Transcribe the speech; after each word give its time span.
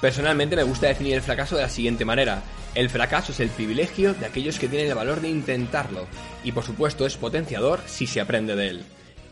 Personalmente 0.00 0.56
me 0.56 0.62
gusta 0.62 0.86
definir 0.86 1.14
el 1.14 1.20
fracaso 1.20 1.56
de 1.56 1.62
la 1.62 1.68
siguiente 1.68 2.06
manera. 2.06 2.42
El 2.74 2.88
fracaso 2.88 3.32
es 3.32 3.40
el 3.40 3.50
privilegio 3.50 4.14
de 4.14 4.24
aquellos 4.24 4.58
que 4.58 4.66
tienen 4.66 4.88
el 4.88 4.94
valor 4.94 5.20
de 5.20 5.28
intentarlo, 5.28 6.06
y 6.42 6.52
por 6.52 6.64
supuesto 6.64 7.04
es 7.04 7.18
potenciador 7.18 7.80
si 7.86 8.06
se 8.06 8.20
aprende 8.20 8.56
de 8.56 8.68
él. 8.68 8.84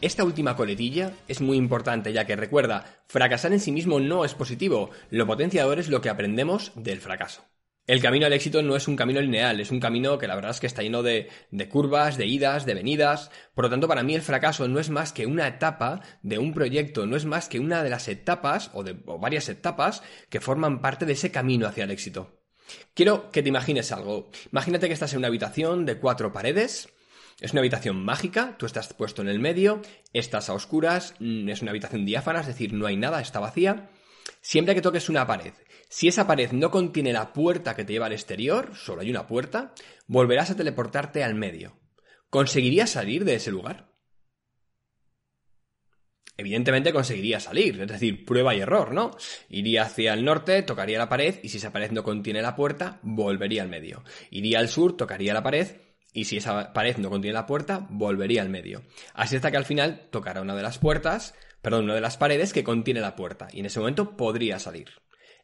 Esta 0.02 0.24
última 0.24 0.56
coletilla 0.56 1.12
es 1.26 1.40
muy 1.40 1.56
importante 1.56 2.12
ya 2.12 2.26
que 2.26 2.36
recuerda, 2.36 2.84
fracasar 3.06 3.52
en 3.52 3.60
sí 3.60 3.72
mismo 3.72 3.98
no 3.98 4.26
es 4.26 4.34
positivo, 4.34 4.90
lo 5.10 5.26
potenciador 5.26 5.78
es 5.78 5.88
lo 5.88 6.02
que 6.02 6.10
aprendemos 6.10 6.72
del 6.76 7.00
fracaso. 7.00 7.42
El 7.88 8.02
camino 8.02 8.26
al 8.26 8.34
éxito 8.34 8.62
no 8.62 8.76
es 8.76 8.86
un 8.86 8.96
camino 8.96 9.18
lineal, 9.18 9.60
es 9.60 9.70
un 9.70 9.80
camino 9.80 10.18
que 10.18 10.26
la 10.26 10.34
verdad 10.34 10.50
es 10.50 10.60
que 10.60 10.66
está 10.66 10.82
lleno 10.82 11.02
de, 11.02 11.30
curvas, 11.70 12.18
de 12.18 12.26
idas, 12.26 12.66
de 12.66 12.74
venidas. 12.74 13.30
Por 13.54 13.64
lo 13.64 13.70
tanto, 13.70 13.88
para 13.88 14.02
mí 14.02 14.14
el 14.14 14.20
fracaso 14.20 14.68
no 14.68 14.78
es 14.78 14.90
más 14.90 15.14
que 15.14 15.24
una 15.24 15.48
etapa 15.48 16.02
de 16.20 16.38
un 16.38 16.52
proyecto, 16.52 17.06
no 17.06 17.16
es 17.16 17.24
más 17.24 17.48
que 17.48 17.58
una 17.58 17.82
de 17.82 17.88
las 17.88 18.06
etapas 18.08 18.70
o 18.74 18.82
de 18.82 18.92
varias 18.92 19.48
etapas 19.48 20.02
que 20.28 20.38
forman 20.38 20.82
parte 20.82 21.06
de 21.06 21.14
ese 21.14 21.30
camino 21.30 21.66
hacia 21.66 21.84
el 21.84 21.90
éxito. 21.90 22.42
Quiero 22.92 23.30
que 23.30 23.42
te 23.42 23.48
imagines 23.48 23.90
algo. 23.90 24.30
Imagínate 24.52 24.86
que 24.88 24.92
estás 24.92 25.14
en 25.14 25.20
una 25.20 25.28
habitación 25.28 25.86
de 25.86 25.96
cuatro 25.96 26.30
paredes. 26.30 26.90
Es 27.40 27.52
una 27.52 27.60
habitación 27.60 28.04
mágica, 28.04 28.56
tú 28.58 28.66
estás 28.66 28.92
puesto 28.92 29.22
en 29.22 29.28
el 29.28 29.38
medio, 29.38 29.80
estás 30.12 30.50
a 30.50 30.52
oscuras, 30.52 31.14
mm, 31.20 31.48
es 31.48 31.62
una 31.62 31.70
habitación 31.70 32.04
diáfana, 32.04 32.40
es 32.40 32.48
decir, 32.48 32.74
no 32.74 32.84
hay 32.84 32.98
nada, 32.98 33.22
está 33.22 33.40
vacía. 33.40 33.88
Siempre 34.40 34.74
que 34.74 34.82
toques 34.82 35.08
una 35.08 35.26
pared, 35.26 35.52
si 35.88 36.08
esa 36.08 36.26
pared 36.26 36.52
no 36.52 36.70
contiene 36.70 37.12
la 37.12 37.32
puerta 37.32 37.74
que 37.74 37.84
te 37.84 37.92
lleva 37.92 38.06
al 38.06 38.12
exterior, 38.12 38.74
solo 38.74 39.02
hay 39.02 39.10
una 39.10 39.26
puerta, 39.26 39.72
volverás 40.06 40.50
a 40.50 40.56
teleportarte 40.56 41.24
al 41.24 41.34
medio. 41.34 41.78
¿Conseguirías 42.30 42.90
salir 42.90 43.24
de 43.24 43.34
ese 43.36 43.50
lugar? 43.50 43.88
Evidentemente 46.36 46.92
conseguiría 46.92 47.40
salir, 47.40 47.80
es 47.80 47.88
decir, 47.88 48.24
prueba 48.24 48.54
y 48.54 48.60
error, 48.60 48.92
¿no? 48.92 49.10
Iría 49.48 49.82
hacia 49.82 50.14
el 50.14 50.24
norte, 50.24 50.62
tocaría 50.62 50.96
la 50.96 51.08
pared, 51.08 51.40
y 51.42 51.48
si 51.48 51.56
esa 51.56 51.72
pared 51.72 51.90
no 51.90 52.04
contiene 52.04 52.42
la 52.42 52.54
puerta, 52.54 53.00
volvería 53.02 53.62
al 53.62 53.68
medio. 53.68 54.04
Iría 54.30 54.60
al 54.60 54.68
sur, 54.68 54.96
tocaría 54.96 55.34
la 55.34 55.42
pared, 55.42 55.66
y 56.12 56.24
si 56.24 56.38
esa 56.38 56.72
pared 56.72 56.96
no 56.96 57.10
contiene 57.10 57.34
la 57.34 57.46
puerta, 57.46 57.86
volvería 57.90 58.42
al 58.42 58.48
medio. 58.48 58.82
Así 59.14 59.36
hasta 59.36 59.50
que 59.50 59.56
al 59.56 59.64
final 59.64 60.08
tocará 60.10 60.40
una 60.40 60.56
de 60.56 60.62
las 60.62 60.78
puertas, 60.78 61.34
perdón, 61.62 61.84
una 61.84 61.94
de 61.94 62.00
las 62.00 62.16
paredes 62.16 62.52
que 62.52 62.64
contiene 62.64 63.00
la 63.00 63.16
puerta, 63.16 63.48
y 63.52 63.60
en 63.60 63.66
ese 63.66 63.80
momento 63.80 64.16
podría 64.16 64.58
salir. 64.58 64.88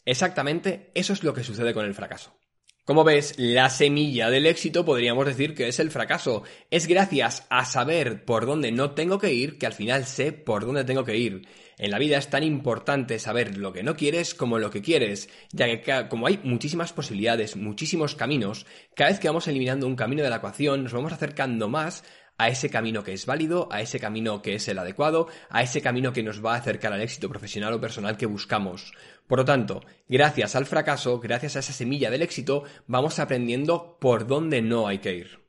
Exactamente 0.04 0.90
eso 0.94 1.12
es 1.12 1.22
lo 1.22 1.34
que 1.34 1.44
sucede 1.44 1.74
con 1.74 1.84
el 1.84 1.94
fracaso. 1.94 2.36
Como 2.84 3.02
ves, 3.02 3.32
la 3.38 3.70
semilla 3.70 4.28
del 4.28 4.44
éxito 4.44 4.84
podríamos 4.84 5.24
decir 5.24 5.54
que 5.54 5.68
es 5.68 5.80
el 5.80 5.90
fracaso. 5.90 6.42
Es 6.70 6.86
gracias 6.86 7.46
a 7.48 7.64
saber 7.64 8.26
por 8.26 8.44
dónde 8.44 8.72
no 8.72 8.90
tengo 8.90 9.18
que 9.18 9.32
ir 9.32 9.56
que 9.56 9.64
al 9.64 9.72
final 9.72 10.04
sé 10.04 10.32
por 10.32 10.66
dónde 10.66 10.84
tengo 10.84 11.02
que 11.02 11.16
ir. 11.16 11.48
En 11.78 11.90
la 11.90 11.98
vida 11.98 12.18
es 12.18 12.28
tan 12.28 12.42
importante 12.42 13.18
saber 13.18 13.56
lo 13.56 13.72
que 13.72 13.82
no 13.82 13.96
quieres 13.96 14.34
como 14.34 14.58
lo 14.58 14.70
que 14.70 14.82
quieres, 14.82 15.30
ya 15.50 15.64
que 15.64 16.08
como 16.10 16.26
hay 16.26 16.38
muchísimas 16.44 16.92
posibilidades, 16.92 17.56
muchísimos 17.56 18.14
caminos, 18.16 18.66
cada 18.94 19.08
vez 19.08 19.18
que 19.18 19.28
vamos 19.28 19.48
eliminando 19.48 19.86
un 19.86 19.96
camino 19.96 20.22
de 20.22 20.28
la 20.28 20.36
ecuación 20.36 20.84
nos 20.84 20.92
vamos 20.92 21.14
acercando 21.14 21.70
más 21.70 22.04
a 22.36 22.48
ese 22.48 22.70
camino 22.70 23.04
que 23.04 23.12
es 23.12 23.26
válido, 23.26 23.68
a 23.70 23.80
ese 23.80 24.00
camino 24.00 24.42
que 24.42 24.54
es 24.54 24.68
el 24.68 24.78
adecuado, 24.78 25.28
a 25.50 25.62
ese 25.62 25.80
camino 25.80 26.12
que 26.12 26.22
nos 26.22 26.44
va 26.44 26.54
a 26.54 26.58
acercar 26.58 26.92
al 26.92 27.02
éxito 27.02 27.28
profesional 27.28 27.74
o 27.74 27.80
personal 27.80 28.16
que 28.16 28.26
buscamos. 28.26 28.92
Por 29.26 29.38
lo 29.38 29.44
tanto, 29.44 29.82
gracias 30.08 30.54
al 30.56 30.66
fracaso, 30.66 31.20
gracias 31.20 31.56
a 31.56 31.60
esa 31.60 31.72
semilla 31.72 32.10
del 32.10 32.22
éxito, 32.22 32.64
vamos 32.86 33.18
aprendiendo 33.18 33.98
por 34.00 34.26
dónde 34.26 34.62
no 34.62 34.86
hay 34.88 34.98
que 34.98 35.14
ir. 35.14 35.44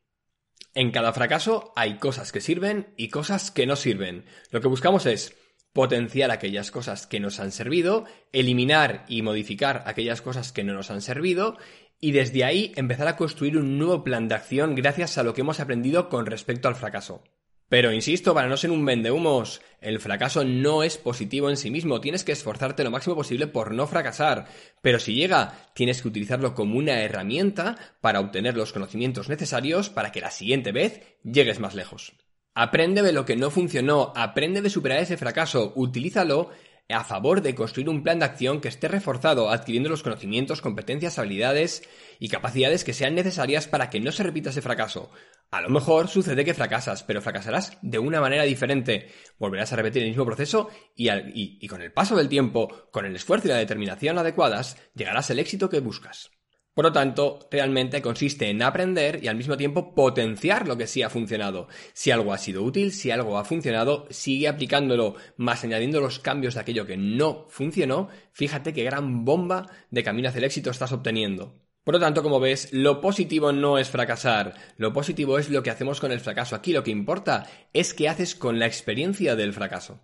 En 0.74 0.92
cada 0.92 1.14
fracaso 1.14 1.72
hay 1.76 1.98
cosas 1.98 2.32
que 2.32 2.42
sirven 2.42 2.94
y 2.98 3.10
cosas 3.10 3.50
que 3.50 3.66
no 3.66 3.76
sirven. 3.76 4.26
Lo 4.52 4.60
que 4.62 4.68
buscamos 4.68 5.06
es 5.06 5.34
potenciar 5.76 6.32
aquellas 6.32 6.72
cosas 6.72 7.06
que 7.06 7.20
nos 7.20 7.42
han 7.42 7.52
servido, 7.52 8.06
eliminar 8.32 9.04
y 9.10 9.22
modificar 9.24 9.84
aquellas 9.86 10.22
cosas 10.22 10.54
que 10.54 10.64
no 10.64 10.74
nos 10.74 10.90
han 10.90 11.02
servido 11.02 11.58
y 12.00 12.14
desde 12.14 12.46
ahí 12.46 12.72
empezar 12.78 13.10
a 13.10 13.18
construir 13.18 13.58
un 13.58 13.78
nuevo 13.78 14.02
plan 14.02 14.30
de 14.30 14.36
acción 14.36 14.74
gracias 14.74 15.18
a 15.18 15.24
lo 15.24 15.34
que 15.34 15.42
hemos 15.42 15.60
aprendido 15.60 16.08
con 16.08 16.28
respecto 16.28 16.70
al 16.70 16.78
fracaso. 16.78 17.26
Pero 17.68 17.92
insisto, 17.92 18.34
para 18.34 18.48
no 18.48 18.56
ser 18.56 18.72
un 18.72 18.86
vendehumos, 18.86 19.62
el 19.82 20.00
fracaso 20.00 20.46
no 20.46 20.82
es 20.82 20.98
positivo 20.98 21.50
en 21.50 21.58
sí 21.58 21.70
mismo, 21.70 22.00
tienes 22.00 22.24
que 22.24 22.32
esforzarte 22.32 22.86
lo 22.86 22.92
máximo 22.92 23.18
posible 23.18 23.48
por 23.48 23.74
no 23.74 23.86
fracasar, 23.86 24.46
pero 24.82 24.98
si 24.98 25.14
llega, 25.14 25.72
tienes 25.74 26.02
que 26.02 26.08
utilizarlo 26.08 26.56
como 26.56 26.78
una 26.78 27.02
herramienta 27.02 27.76
para 28.00 28.22
obtener 28.22 28.56
los 28.56 28.72
conocimientos 28.72 29.28
necesarios 29.28 29.90
para 29.90 30.14
que 30.14 30.22
la 30.22 30.32
siguiente 30.32 30.72
vez 30.72 31.02
llegues 31.26 31.60
más 31.60 31.76
lejos. 31.76 32.14
Aprende 32.58 33.02
de 33.02 33.12
lo 33.12 33.26
que 33.26 33.36
no 33.36 33.52
funcionó, 33.52 34.14
aprende 34.16 34.62
de 34.62 34.70
superar 34.70 35.00
ese 35.00 35.18
fracaso, 35.18 35.74
utilízalo 35.76 36.52
a 36.88 37.04
favor 37.04 37.42
de 37.42 37.54
construir 37.54 37.90
un 37.90 38.02
plan 38.02 38.20
de 38.20 38.26
acción 38.26 38.62
que 38.62 38.70
esté 38.70 38.88
reforzado, 38.88 39.50
adquiriendo 39.50 39.90
los 39.90 40.04
conocimientos, 40.04 40.62
competencias, 40.62 41.20
habilidades 41.20 41.84
y 42.18 42.30
capacidades 42.30 42.86
que 42.86 42.94
sean 42.94 43.14
necesarias 43.14 43.68
para 43.68 43.90
que 43.90 44.00
no 44.00 44.14
se 44.14 44.24
repita 44.24 44.52
ese 44.52 44.62
fracaso. 44.62 45.12
A 45.52 45.60
lo 45.60 45.70
mejor 45.70 46.08
sucede 46.08 46.46
que 46.46 46.54
fracasas, 46.54 47.04
pero 47.04 47.22
fracasarás 47.22 47.78
de 47.82 48.00
una 48.00 48.22
manera 48.22 48.44
diferente. 48.44 49.12
Volverás 49.38 49.74
a 49.74 49.76
repetir 49.76 50.04
el 50.04 50.10
mismo 50.10 50.26
proceso 50.26 50.70
y, 50.96 51.10
y 51.12 51.68
con 51.68 51.82
el 51.82 51.92
paso 51.92 52.16
del 52.16 52.30
tiempo, 52.30 52.88
con 52.90 53.06
el 53.06 53.18
esfuerzo 53.18 53.50
y 53.50 53.52
la 53.52 53.58
determinación 53.58 54.18
adecuadas, 54.18 54.78
llegarás 54.94 55.30
al 55.30 55.40
éxito 55.40 55.70
que 55.70 55.82
buscas. 55.82 56.32
Por 56.76 56.84
lo 56.84 56.92
tanto, 56.92 57.40
realmente 57.50 58.02
consiste 58.02 58.50
en 58.50 58.62
aprender 58.62 59.24
y 59.24 59.30
al 59.30 59.38
mismo 59.38 59.56
tiempo 59.56 59.96
potenciar 59.96 60.68
lo 60.68 60.76
que 60.76 60.88
sí 60.88 61.02
ha 61.04 61.10
funcionado. 61.10 61.70
Si 61.94 62.12
algo 62.12 62.34
ha 62.34 62.38
sido 62.38 62.64
útil, 62.64 62.92
si 62.92 63.12
algo 63.12 63.38
ha 63.38 63.46
funcionado, 63.46 64.08
sigue 64.10 64.50
aplicándolo, 64.50 65.16
más 65.38 65.64
añadiendo 65.64 66.02
los 66.02 66.20
cambios 66.20 66.56
de 66.56 66.60
aquello 66.60 66.86
que 66.86 66.98
no 66.98 67.46
funcionó, 67.48 68.10
fíjate 68.34 68.74
qué 68.74 68.84
gran 68.84 69.24
bomba 69.24 69.68
de 69.90 70.04
camino 70.04 70.28
hacia 70.28 70.40
el 70.40 70.44
éxito 70.44 70.70
estás 70.70 70.92
obteniendo. 70.92 71.56
Por 71.86 71.94
lo 71.94 72.00
tanto, 72.02 72.22
como 72.22 72.42
ves, 72.42 72.74
lo 72.74 73.00
positivo 73.00 73.54
no 73.54 73.78
es 73.78 73.88
fracasar, 73.88 74.56
lo 74.76 74.92
positivo 74.92 75.40
es 75.40 75.50
lo 75.50 75.64
que 75.64 75.70
hacemos 75.70 76.02
con 76.02 76.12
el 76.12 76.20
fracaso. 76.20 76.58
Aquí 76.58 76.74
lo 76.74 76.84
que 76.84 76.92
importa 76.92 77.48
es 77.72 77.94
qué 77.94 78.10
haces 78.10 78.36
con 78.36 78.60
la 78.60 78.66
experiencia 78.66 79.38
del 79.38 79.54
fracaso. 79.54 80.02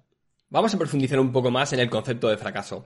Vamos 0.47 0.73
a 0.73 0.77
profundizar 0.77 1.19
un 1.19 1.33
poco 1.33 1.51
más 1.51 1.73
en 1.73 1.81
el 1.81 1.89
concepto 1.89 2.29
de 2.29 2.37
fracaso. 2.37 2.85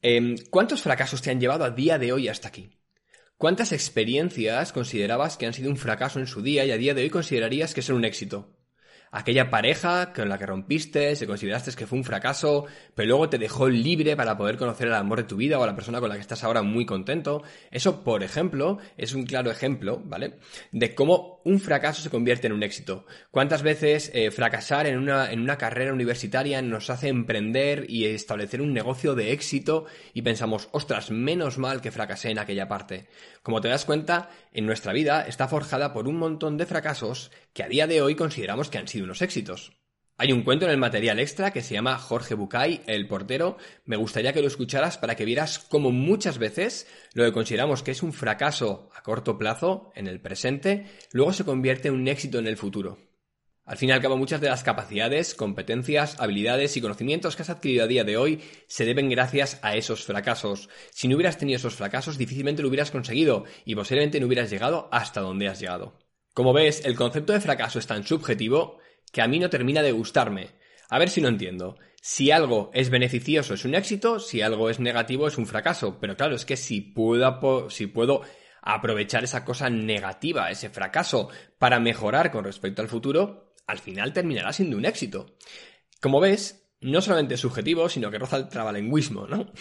Em, 0.00 0.36
¿Cuántos 0.48 0.80
fracasos 0.80 1.20
te 1.20 1.30
han 1.30 1.40
llevado 1.40 1.64
a 1.64 1.70
día 1.70 1.98
de 1.98 2.14
hoy 2.14 2.28
hasta 2.28 2.48
aquí? 2.48 2.79
¿Cuántas 3.40 3.72
experiencias 3.72 4.70
considerabas 4.70 5.38
que 5.38 5.46
han 5.46 5.54
sido 5.54 5.70
un 5.70 5.78
fracaso 5.78 6.20
en 6.20 6.26
su 6.26 6.42
día 6.42 6.66
y 6.66 6.72
a 6.72 6.76
día 6.76 6.92
de 6.92 7.04
hoy 7.04 7.08
considerarías 7.08 7.72
que 7.72 7.80
son 7.80 7.96
un 7.96 8.04
éxito? 8.04 8.50
Aquella 9.10 9.50
pareja 9.50 10.12
con 10.12 10.28
la 10.28 10.38
que 10.38 10.46
rompiste, 10.46 11.16
se 11.16 11.26
consideraste 11.26 11.72
que 11.72 11.86
fue 11.86 11.98
un 11.98 12.04
fracaso, 12.04 12.66
pero 12.94 13.08
luego 13.08 13.28
te 13.28 13.38
dejó 13.38 13.68
libre 13.68 14.16
para 14.16 14.36
poder 14.36 14.56
conocer 14.56 14.88
el 14.88 14.94
amor 14.94 15.18
de 15.18 15.24
tu 15.24 15.36
vida 15.36 15.58
o 15.58 15.66
la 15.66 15.74
persona 15.74 16.00
con 16.00 16.08
la 16.08 16.14
que 16.14 16.20
estás 16.20 16.44
ahora 16.44 16.62
muy 16.62 16.86
contento. 16.86 17.42
Eso, 17.70 18.04
por 18.04 18.22
ejemplo, 18.22 18.78
es 18.96 19.14
un 19.14 19.24
claro 19.24 19.50
ejemplo, 19.50 20.00
¿vale? 20.04 20.38
De 20.72 20.94
cómo 20.94 21.40
un 21.44 21.58
fracaso 21.58 22.02
se 22.02 22.10
convierte 22.10 22.46
en 22.46 22.52
un 22.52 22.62
éxito. 22.62 23.06
¿Cuántas 23.30 23.62
veces 23.62 24.10
eh, 24.14 24.30
fracasar 24.30 24.86
en 24.86 24.98
una, 24.98 25.32
en 25.32 25.40
una 25.40 25.58
carrera 25.58 25.92
universitaria 25.92 26.62
nos 26.62 26.90
hace 26.90 27.08
emprender 27.08 27.86
y 27.88 28.06
establecer 28.06 28.60
un 28.60 28.72
negocio 28.72 29.14
de 29.14 29.32
éxito 29.32 29.86
y 30.14 30.22
pensamos, 30.22 30.68
ostras, 30.72 31.10
menos 31.10 31.58
mal 31.58 31.80
que 31.80 31.90
fracasé 31.90 32.30
en 32.30 32.38
aquella 32.38 32.68
parte? 32.68 33.08
Como 33.42 33.60
te 33.60 33.68
das 33.68 33.84
cuenta, 33.84 34.28
en 34.52 34.66
nuestra 34.66 34.92
vida 34.92 35.22
está 35.26 35.48
forjada 35.48 35.92
por 35.92 36.06
un 36.06 36.16
montón 36.16 36.58
de 36.58 36.66
fracasos 36.66 37.30
que 37.54 37.62
a 37.62 37.68
día 37.68 37.86
de 37.86 38.02
hoy 38.02 38.14
consideramos 38.14 38.68
que 38.68 38.78
han 38.78 38.86
sido 38.86 38.99
unos 39.02 39.22
éxitos. 39.22 39.72
Hay 40.22 40.32
un 40.32 40.42
cuento 40.42 40.66
en 40.66 40.72
el 40.72 40.76
material 40.76 41.18
extra 41.18 41.50
que 41.50 41.62
se 41.62 41.72
llama 41.72 41.96
Jorge 41.96 42.34
Bucay, 42.34 42.82
el 42.86 43.08
portero. 43.08 43.56
Me 43.86 43.96
gustaría 43.96 44.34
que 44.34 44.42
lo 44.42 44.48
escucharas 44.48 44.98
para 44.98 45.16
que 45.16 45.24
vieras 45.24 45.58
cómo 45.58 45.92
muchas 45.92 46.36
veces 46.36 46.86
lo 47.14 47.24
que 47.24 47.32
consideramos 47.32 47.82
que 47.82 47.92
es 47.92 48.02
un 48.02 48.12
fracaso 48.12 48.90
a 48.94 49.02
corto 49.02 49.38
plazo, 49.38 49.90
en 49.94 50.06
el 50.06 50.20
presente, 50.20 50.84
luego 51.12 51.32
se 51.32 51.44
convierte 51.44 51.88
en 51.88 51.94
un 51.94 52.06
éxito 52.06 52.38
en 52.38 52.46
el 52.46 52.58
futuro. 52.58 52.98
Al 53.64 53.78
fin 53.78 53.88
y 53.88 53.92
al 53.92 54.02
cabo, 54.02 54.18
muchas 54.18 54.42
de 54.42 54.48
las 54.48 54.62
capacidades, 54.62 55.34
competencias, 55.34 56.20
habilidades 56.20 56.76
y 56.76 56.82
conocimientos 56.82 57.34
que 57.34 57.42
has 57.42 57.50
adquirido 57.50 57.84
a 57.84 57.86
día 57.86 58.04
de 58.04 58.18
hoy 58.18 58.42
se 58.66 58.84
deben 58.84 59.08
gracias 59.08 59.58
a 59.62 59.76
esos 59.76 60.04
fracasos. 60.04 60.68
Si 60.90 61.08
no 61.08 61.14
hubieras 61.14 61.38
tenido 61.38 61.56
esos 61.56 61.76
fracasos, 61.76 62.18
difícilmente 62.18 62.60
lo 62.60 62.68
hubieras 62.68 62.90
conseguido 62.90 63.44
y 63.64 63.74
posiblemente 63.74 64.20
no 64.20 64.26
hubieras 64.26 64.50
llegado 64.50 64.90
hasta 64.92 65.22
donde 65.22 65.48
has 65.48 65.60
llegado. 65.60 65.96
Como 66.34 66.52
ves, 66.52 66.84
el 66.84 66.94
concepto 66.94 67.32
de 67.32 67.40
fracaso 67.40 67.78
es 67.78 67.86
tan 67.86 68.06
subjetivo 68.06 68.80
que 69.12 69.22
a 69.22 69.28
mí 69.28 69.38
no 69.38 69.50
termina 69.50 69.82
de 69.82 69.92
gustarme. 69.92 70.50
A 70.88 70.98
ver 70.98 71.10
si 71.10 71.20
no 71.20 71.28
entiendo. 71.28 71.76
Si 72.02 72.30
algo 72.30 72.70
es 72.72 72.90
beneficioso 72.90 73.54
es 73.54 73.64
un 73.64 73.74
éxito, 73.74 74.18
si 74.18 74.40
algo 74.42 74.70
es 74.70 74.80
negativo 74.80 75.28
es 75.28 75.38
un 75.38 75.46
fracaso. 75.46 75.98
Pero 76.00 76.16
claro, 76.16 76.34
es 76.34 76.44
que 76.44 76.56
si 76.56 76.80
puedo, 76.80 77.70
si 77.70 77.86
puedo 77.86 78.22
aprovechar 78.62 79.24
esa 79.24 79.44
cosa 79.44 79.70
negativa, 79.70 80.50
ese 80.50 80.70
fracaso, 80.70 81.28
para 81.58 81.80
mejorar 81.80 82.30
con 82.30 82.44
respecto 82.44 82.82
al 82.82 82.88
futuro, 82.88 83.54
al 83.66 83.78
final 83.78 84.12
terminará 84.12 84.52
siendo 84.52 84.76
un 84.76 84.84
éxito. 84.84 85.36
Como 86.00 86.20
ves, 86.20 86.70
no 86.80 87.00
solamente 87.00 87.34
es 87.34 87.40
subjetivo, 87.40 87.88
sino 87.88 88.10
que 88.10 88.18
roza 88.18 88.36
el 88.38 88.48
trabalengüismo, 88.48 89.26
¿no? 89.26 89.52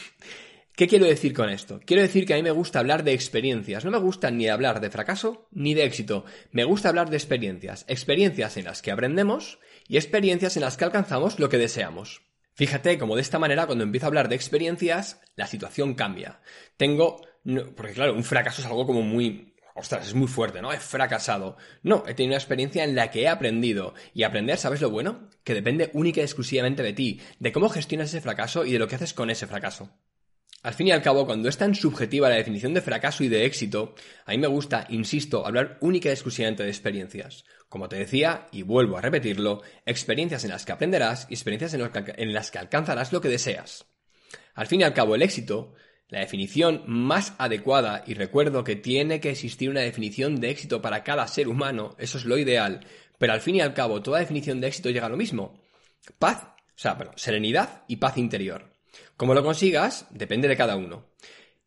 ¿Qué 0.80 0.88
quiero 0.88 1.08
decir 1.08 1.34
con 1.34 1.50
esto? 1.50 1.82
Quiero 1.86 2.02
decir 2.02 2.26
que 2.26 2.34
a 2.34 2.38
mí 2.38 2.42
me 2.42 2.52
gusta 2.52 2.80
hablar 2.80 3.04
de 3.04 3.12
experiencias. 3.12 3.84
No 3.84 3.92
me 3.92 3.98
gusta 3.98 4.32
ni 4.32 4.48
hablar 4.48 4.80
de 4.80 4.90
fracaso 4.90 5.50
ni 5.52 5.74
de 5.74 5.84
éxito. 5.84 6.24
Me 6.54 6.64
gusta 6.64 6.88
hablar 6.88 7.10
de 7.10 7.18
experiencias. 7.18 7.84
Experiencias 7.90 8.56
en 8.56 8.64
las 8.64 8.82
que 8.82 8.92
aprendemos 8.92 9.60
y 9.90 9.98
experiencias 9.98 10.56
en 10.56 10.62
las 10.62 10.78
que 10.78 10.86
alcanzamos 10.86 11.38
lo 11.38 11.50
que 11.50 11.58
deseamos. 11.58 12.22
Fíjate 12.54 12.98
como 12.98 13.18
de 13.18 13.22
esta 13.24 13.40
manera 13.40 13.66
cuando 13.66 13.84
empiezo 13.84 14.06
a 14.06 14.08
hablar 14.08 14.30
de 14.30 14.36
experiencias, 14.36 15.20
la 15.36 15.48
situación 15.48 15.96
cambia. 15.96 16.40
Tengo, 16.78 17.20
porque 17.76 17.92
claro, 17.92 18.14
un 18.14 18.24
fracaso 18.24 18.62
es 18.62 18.68
algo 18.68 18.86
como 18.86 19.02
muy, 19.02 19.56
ostras, 19.76 20.08
es 20.08 20.14
muy 20.14 20.30
fuerte, 20.30 20.62
¿no? 20.62 20.72
He 20.72 20.80
fracasado. 20.80 21.58
No, 21.84 22.06
he 22.08 22.14
tenido 22.14 22.36
una 22.36 22.38
experiencia 22.38 22.86
en 22.86 22.96
la 22.96 23.12
que 23.12 23.24
he 23.24 23.28
aprendido. 23.28 23.96
Y 24.14 24.24
aprender, 24.24 24.58
¿sabes 24.58 24.80
lo 24.80 24.90
bueno? 24.90 25.28
Que 25.44 25.56
depende 25.56 25.90
única 25.92 26.22
y 26.22 26.24
exclusivamente 26.24 26.84
de 26.84 26.94
ti, 26.94 27.20
de 27.40 27.52
cómo 27.52 27.68
gestionas 27.68 28.08
ese 28.08 28.22
fracaso 28.22 28.64
y 28.64 28.72
de 28.72 28.80
lo 28.80 28.88
que 28.88 28.96
haces 28.96 29.14
con 29.14 29.30
ese 29.30 29.46
fracaso. 29.46 29.92
Al 30.62 30.74
fin 30.74 30.88
y 30.88 30.92
al 30.92 31.02
cabo, 31.02 31.26
cuando 31.26 31.48
es 31.48 31.58
tan 31.58 31.74
subjetiva 31.74 32.28
la 32.28 32.36
definición 32.36 32.74
de 32.74 32.82
fracaso 32.82 33.24
y 33.24 33.30
de 33.30 33.46
éxito, 33.46 33.96
a 34.26 34.32
mí 34.32 34.38
me 34.38 34.48
gusta, 34.48 34.86
insisto, 34.90 35.46
hablar 35.46 35.78
única 35.80 36.10
y 36.10 36.12
exclusivamente 36.12 36.64
de 36.64 36.70
experiencias. 36.70 37.46
Como 37.70 37.88
te 37.88 37.96
decía, 37.96 38.48
y 38.52 38.64
vuelvo 38.64 38.98
a 38.98 39.02
repetirlo, 39.02 39.62
experiencias 39.86 40.44
en 40.44 40.50
las 40.50 40.66
que 40.66 40.74
aprenderás 40.74 41.28
y 41.30 41.34
experiencias 41.34 41.74
en, 41.74 42.34
las 42.34 42.52
que 42.52 42.60
alcanzarás 42.60 43.14
lo 43.14 43.22
que 43.22 43.30
deseas. 43.30 43.86
Al 44.54 44.68
fin 44.68 44.82
y 44.82 44.84
al 44.84 44.94
cabo, 44.94 45.16
el 45.16 45.22
éxito, 45.22 45.76
la 46.10 46.20
definición 46.20 46.84
más 46.88 47.36
adecuada, 47.38 48.04
y 48.06 48.16
recuerdo 48.16 48.66
que 48.66 48.76
tiene 48.76 49.22
que 49.22 49.30
existir 49.30 49.70
una 49.70 49.82
definición 49.82 50.42
de 50.42 50.50
éxito 50.50 50.82
para 50.82 51.06
cada 51.06 51.26
ser 51.28 51.48
humano, 51.48 51.96
eso 52.00 52.18
es 52.18 52.26
lo 52.26 52.38
ideal, 52.38 52.86
pero 53.18 53.32
al 53.32 53.42
fin 53.42 53.56
y 53.56 53.62
al 53.62 53.74
cabo, 53.74 54.02
toda 54.02 54.20
definición 54.20 54.60
de 54.60 54.68
éxito 54.68 54.90
llega 54.90 55.06
a 55.06 55.10
lo 55.10 55.16
mismo. 55.16 55.62
Paz, 56.18 56.44
o 56.44 56.82
sea, 56.82 56.96
bueno, 56.96 57.14
serenidad 57.16 57.84
y 57.88 57.96
paz 57.96 58.18
interior. 58.18 58.69
Como 59.18 59.34
lo 59.34 59.44
consigas, 59.44 60.08
depende 60.12 60.48
de 60.48 60.58
cada 60.58 60.76
uno. 60.76 61.08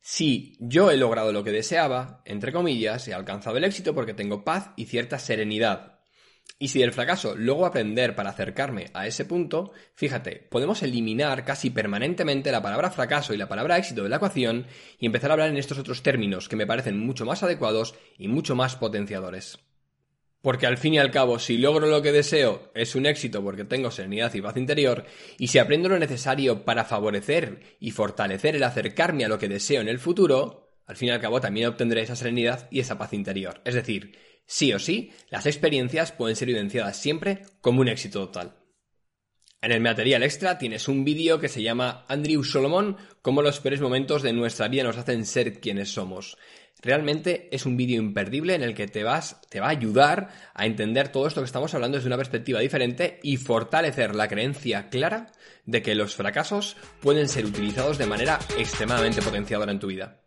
Si 0.00 0.56
yo 0.58 0.90
he 0.90 0.96
logrado 0.96 1.32
lo 1.32 1.44
que 1.44 1.52
deseaba, 1.52 2.22
entre 2.24 2.52
comillas, 2.52 3.06
he 3.06 3.14
alcanzado 3.14 3.56
el 3.56 3.64
éxito 3.64 3.94
porque 3.94 4.14
tengo 4.14 4.44
paz 4.44 4.70
y 4.76 4.86
cierta 4.86 5.18
serenidad. 5.18 6.00
Y 6.58 6.68
si 6.68 6.80
del 6.80 6.92
fracaso 6.92 7.34
luego 7.36 7.66
aprender 7.66 8.14
para 8.14 8.30
acercarme 8.30 8.90
a 8.94 9.06
ese 9.06 9.24
punto, 9.24 9.72
fíjate, 9.94 10.46
podemos 10.50 10.82
eliminar 10.82 11.44
casi 11.44 11.70
permanentemente 11.70 12.52
la 12.52 12.62
palabra 12.62 12.90
fracaso 12.90 13.32
y 13.34 13.36
la 13.36 13.48
palabra 13.48 13.78
éxito 13.78 14.02
de 14.02 14.08
la 14.08 14.16
ecuación 14.16 14.66
y 14.98 15.06
empezar 15.06 15.30
a 15.30 15.34
hablar 15.34 15.50
en 15.50 15.56
estos 15.56 15.78
otros 15.78 16.02
términos 16.02 16.48
que 16.48 16.56
me 16.56 16.66
parecen 16.66 16.98
mucho 16.98 17.24
más 17.24 17.42
adecuados 17.42 17.94
y 18.18 18.28
mucho 18.28 18.54
más 18.54 18.76
potenciadores. 18.76 19.58
Porque 20.42 20.66
al 20.66 20.76
fin 20.76 20.94
y 20.94 20.98
al 20.98 21.12
cabo, 21.12 21.38
si 21.38 21.56
logro 21.56 21.86
lo 21.86 22.02
que 22.02 22.12
deseo, 22.12 22.70
es 22.74 22.96
un 22.96 23.06
éxito 23.06 23.42
porque 23.42 23.64
tengo 23.64 23.90
serenidad 23.92 24.34
y 24.34 24.42
paz 24.42 24.56
interior, 24.56 25.06
y 25.38 25.46
si 25.46 25.58
aprendo 25.58 25.88
lo 25.88 25.98
necesario 25.98 26.64
para 26.64 26.84
favorecer 26.84 27.76
y 27.78 27.92
fortalecer 27.92 28.56
el 28.56 28.64
acercarme 28.64 29.24
a 29.24 29.28
lo 29.28 29.38
que 29.38 29.48
deseo 29.48 29.80
en 29.80 29.88
el 29.88 30.00
futuro, 30.00 30.72
al 30.86 30.96
fin 30.96 31.08
y 31.08 31.10
al 31.12 31.20
cabo 31.20 31.40
también 31.40 31.68
obtendré 31.68 32.02
esa 32.02 32.16
serenidad 32.16 32.68
y 32.70 32.80
esa 32.80 32.98
paz 32.98 33.12
interior. 33.12 33.60
Es 33.64 33.74
decir, 33.74 34.18
sí 34.44 34.72
o 34.72 34.80
sí, 34.80 35.12
las 35.30 35.46
experiencias 35.46 36.10
pueden 36.10 36.34
ser 36.36 36.50
evidenciadas 36.50 36.96
siempre 36.96 37.42
como 37.60 37.80
un 37.80 37.88
éxito 37.88 38.26
total. 38.26 38.61
En 39.62 39.70
el 39.70 39.80
material 39.80 40.24
extra 40.24 40.58
tienes 40.58 40.88
un 40.88 41.04
vídeo 41.04 41.38
que 41.38 41.48
se 41.48 41.62
llama 41.62 42.04
Andrew 42.08 42.42
Solomon, 42.42 42.96
cómo 43.22 43.42
los 43.42 43.60
peores 43.60 43.80
momentos 43.80 44.20
de 44.22 44.32
nuestra 44.32 44.66
vida 44.66 44.82
nos 44.82 44.96
hacen 44.96 45.24
ser 45.24 45.60
quienes 45.60 45.92
somos. 45.92 46.36
Realmente 46.80 47.48
es 47.52 47.64
un 47.64 47.76
vídeo 47.76 48.02
imperdible 48.02 48.56
en 48.56 48.64
el 48.64 48.74
que 48.74 48.88
te 48.88 49.04
vas, 49.04 49.40
te 49.48 49.60
va 49.60 49.68
a 49.68 49.70
ayudar 49.70 50.30
a 50.52 50.66
entender 50.66 51.10
todo 51.10 51.28
esto 51.28 51.42
que 51.42 51.46
estamos 51.46 51.72
hablando 51.74 51.96
desde 51.96 52.08
una 52.08 52.16
perspectiva 52.16 52.58
diferente 52.58 53.20
y 53.22 53.36
fortalecer 53.36 54.16
la 54.16 54.26
creencia 54.26 54.88
clara 54.88 55.30
de 55.64 55.80
que 55.80 55.94
los 55.94 56.16
fracasos 56.16 56.76
pueden 57.00 57.28
ser 57.28 57.46
utilizados 57.46 57.98
de 57.98 58.06
manera 58.06 58.40
extremadamente 58.58 59.22
potenciadora 59.22 59.70
en 59.70 59.78
tu 59.78 59.86
vida. 59.86 60.21